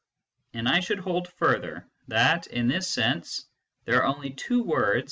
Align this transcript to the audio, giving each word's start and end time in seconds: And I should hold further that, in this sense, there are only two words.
And 0.55 0.67
I 0.67 0.79
should 0.79 0.97
hold 0.97 1.27
further 1.27 1.87
that, 2.07 2.47
in 2.47 2.67
this 2.67 2.87
sense, 2.89 3.45
there 3.85 4.01
are 4.03 4.15
only 4.15 4.31
two 4.31 4.63
words. 4.63 4.99